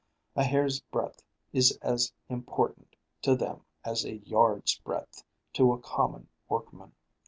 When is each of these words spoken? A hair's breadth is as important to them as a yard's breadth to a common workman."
A 0.35 0.43
hair's 0.43 0.79
breadth 0.81 1.21
is 1.53 1.77
as 1.83 2.11
important 2.27 2.95
to 3.21 3.35
them 3.35 3.65
as 3.85 4.03
a 4.03 4.17
yard's 4.17 4.79
breadth 4.79 5.23
to 5.53 5.73
a 5.73 5.79
common 5.79 6.27
workman." 6.49 6.93